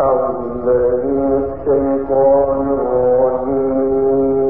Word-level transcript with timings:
الذي 0.00 1.44
الشيطان 1.44 2.66
الرجيم 2.68 4.43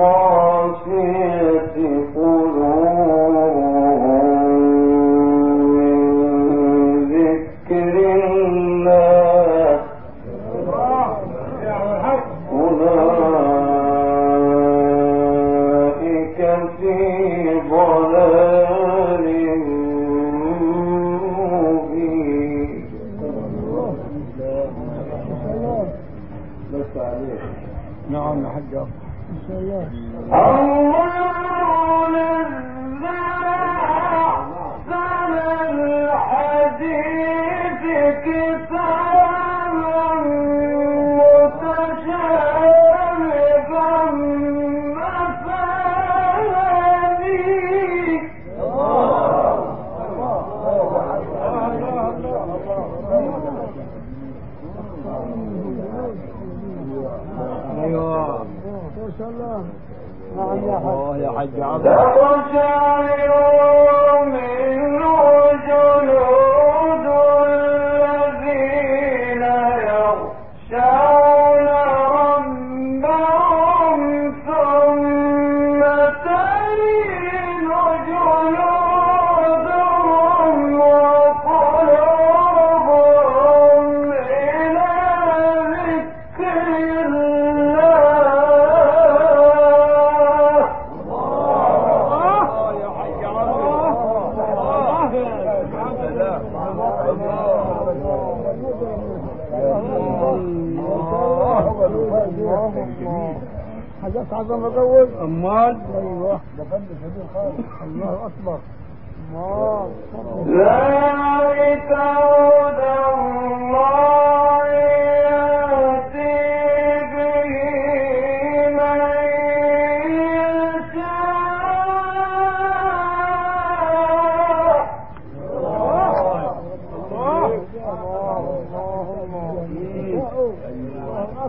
الخاسرين 0.00 1.29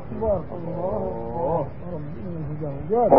اکبر 0.00 0.38
اللہ 0.56 1.06
اکبر 1.54 1.92
ربنا 1.94 2.42
ہدایت 2.50 3.12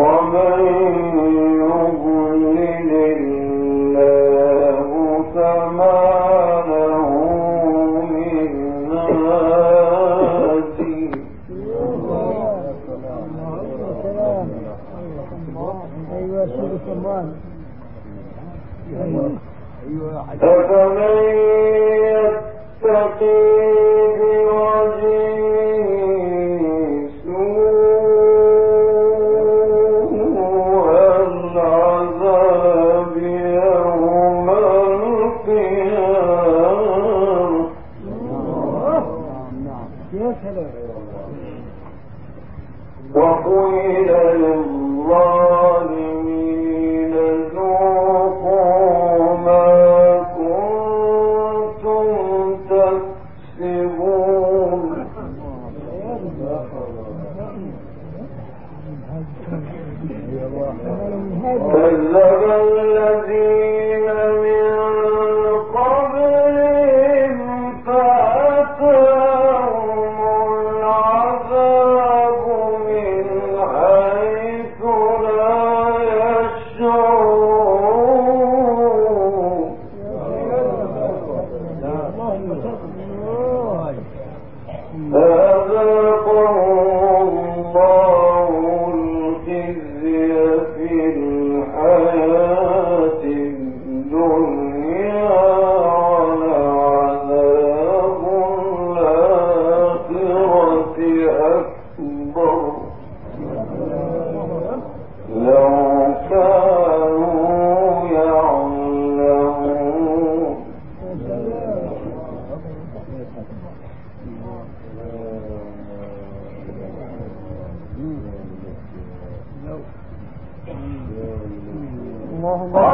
الله 122.62 122.91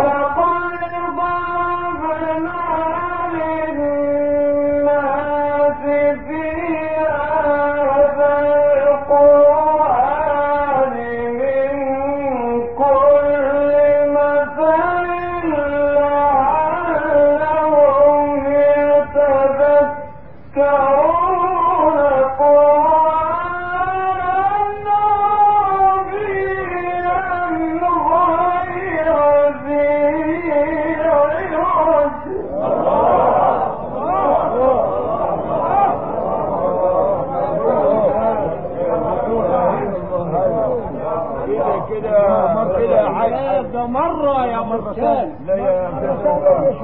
مرة 43.93 44.47
يا 44.47 44.61
مرسال 44.61 45.33
لا 45.47 45.55
يا 45.55 45.91
مرسال 45.91 46.75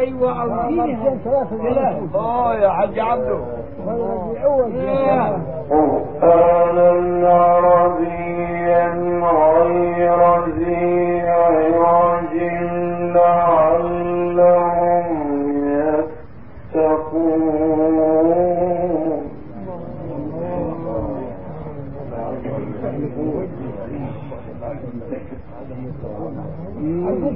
أيوه 0.00 0.42
اوزينها 0.42 1.18
آه 2.14 2.54
يا 2.54 2.68
حاج 2.70 2.98
عبده. 2.98 3.38
آه. 3.88 4.32
قال 6.22 6.78
عبدو 7.24 8.04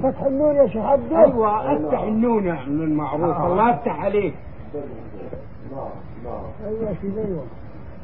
فتح 0.05 0.23
النون 0.23 0.55
يا 0.57 0.67
شيخ 0.67 0.85
عبده. 0.85 1.25
أيوه 1.25 1.77
أفتح 1.77 2.03
النون 2.03 2.45
من 2.69 2.95
معروف 2.97 3.37
آه. 3.37 3.47
الله 3.47 3.71
يفتح 3.71 4.01
عليك. 4.05 4.35
نعم 5.75 5.89
نعم 6.25 6.43
أيوه 6.67 6.89
يا 6.91 6.95
شيخ 7.03 7.15
أيوه. 7.27 7.45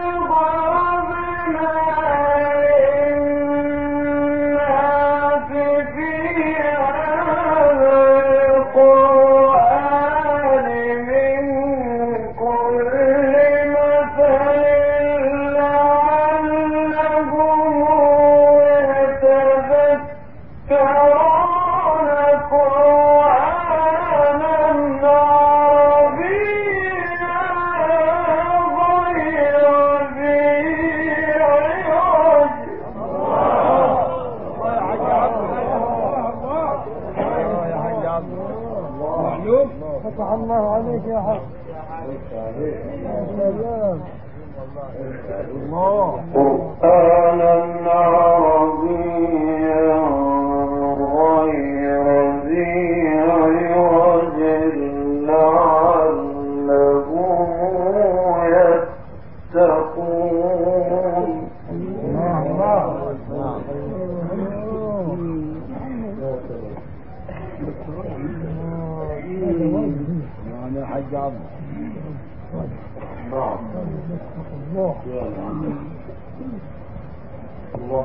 فتح 40.04 40.32
الله 40.32 40.70
عليك 40.70 41.04
يا 41.06 41.20
حق. 41.20 41.42
الله. 45.62 46.22
Allah. 77.74 78.04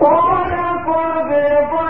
Allah. 0.00 1.87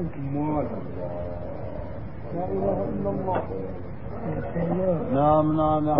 الله 3.06 3.40
نعم 5.14 5.58
نعم 5.58 5.86
نعم 5.86 6.00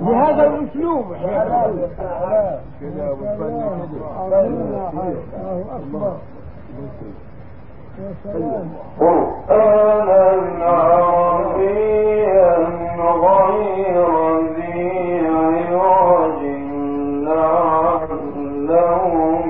بهذا 0.00 0.46
الأسلوب. 0.46 1.04
كده 2.80 3.06
والفن 3.12 3.56
قرآنا 9.00 10.64
عربيا 10.64 12.56
غير 13.00 14.06
ذي 14.56 15.26
عوج 15.26 16.40
لعلهم 18.56 19.46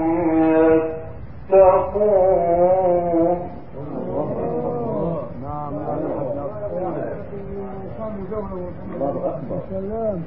يتقون 1.51 2.46
الله 8.97 9.29
أكبر. 9.29 9.59
سلام. 9.71 10.23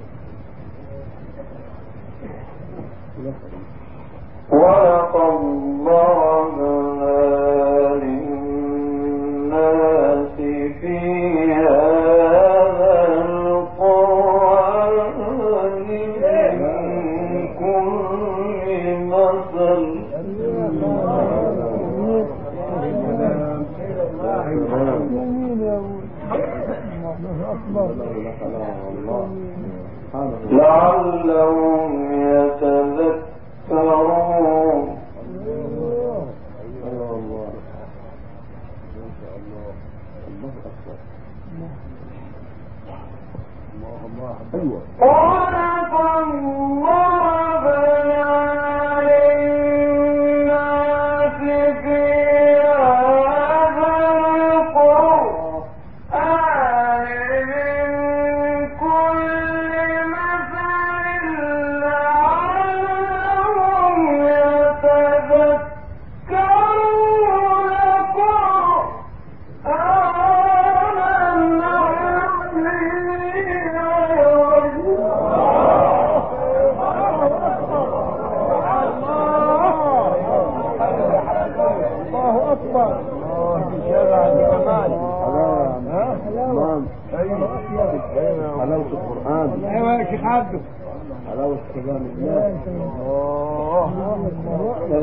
ولقد 4.50 5.40
ضرب 5.86 6.99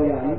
يعني 0.07 0.37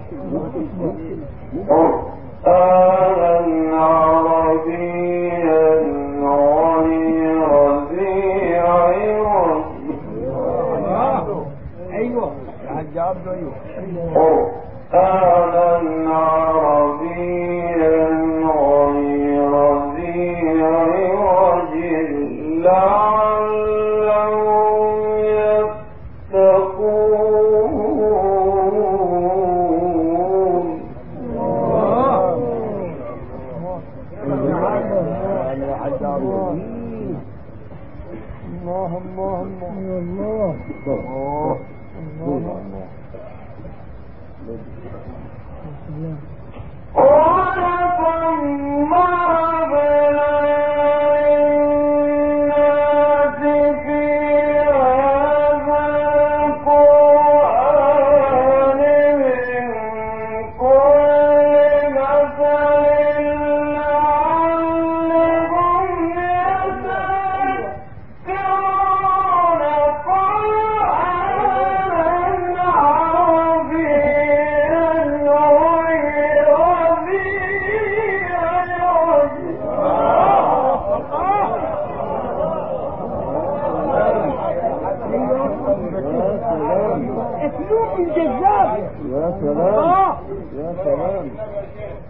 الجزار 87.98 88.78
يا 89.12 89.24
سلام 89.40 90.14
يا 90.58 90.68
سلام 90.84 91.26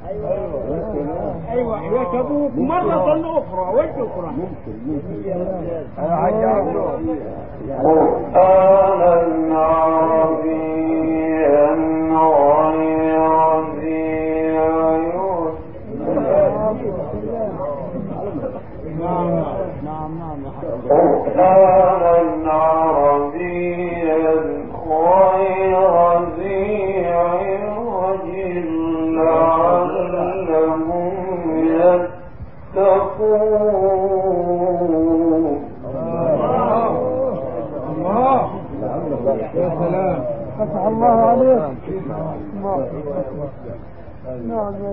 أيوه 0.09 0.30
يا 0.71 0.80
سلام 0.92 1.37
أيوه 1.50 1.76
يكبوك 2.02 2.52
مرة 2.57 3.38
أخرى 3.38 3.66
والاخرى 3.76 4.30
ممكن 4.38 4.75
ممكن 4.87 5.18
قرآن 7.83 9.00
النار 9.25 9.97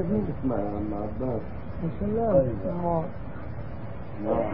المدينة 0.06 0.34
اسمع 0.40 0.56
يا 0.56 0.70
عم 0.70 0.94
عباس. 0.94 1.42
يا 1.84 1.90
سلام 2.00 2.34
طيب. 2.34 2.56
نعم. 4.26 4.46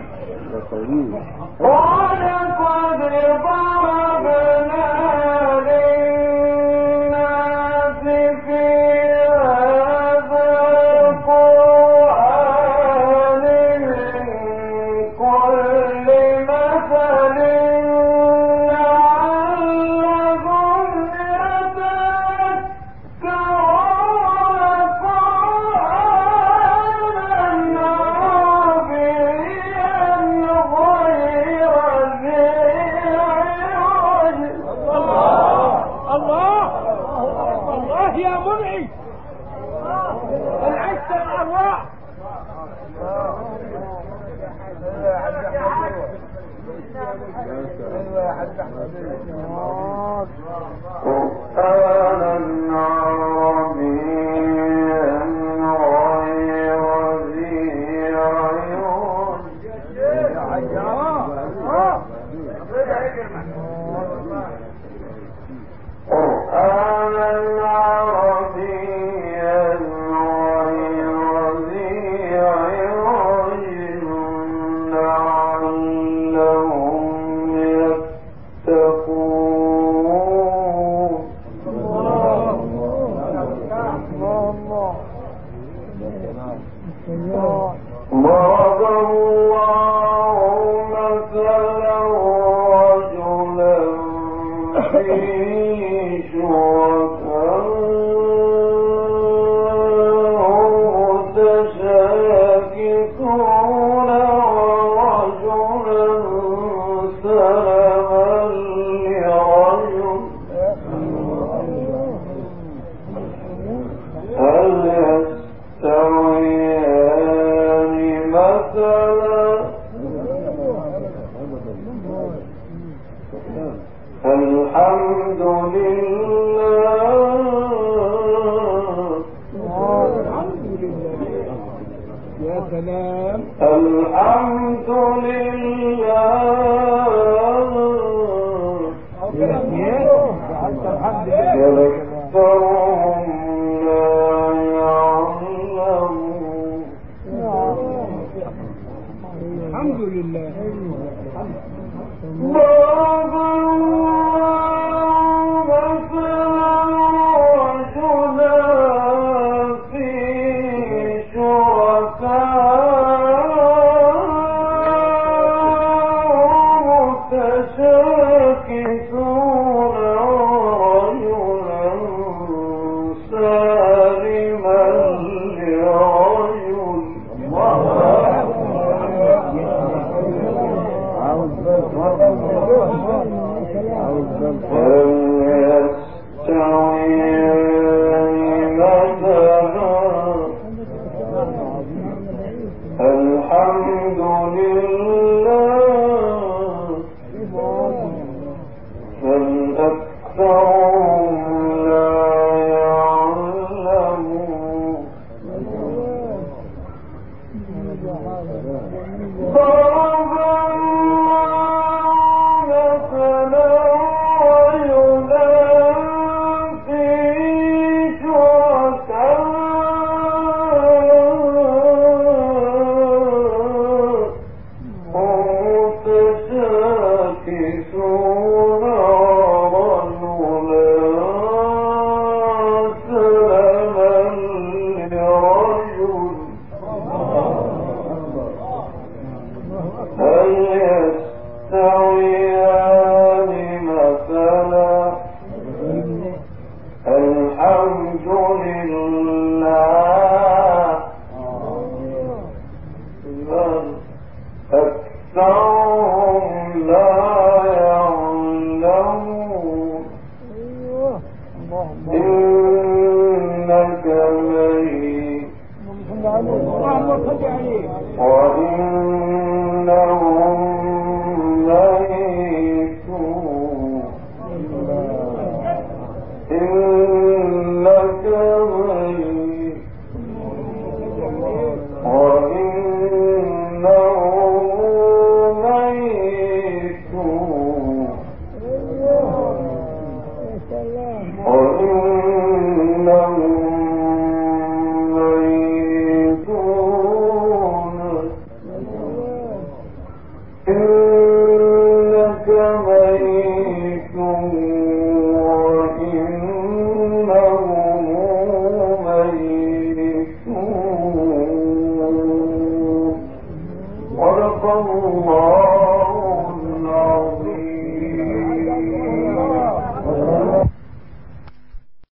ده 0.54 0.60
طويل. 0.72 1.14
قد 1.60 3.02
ضربنا 3.44 4.86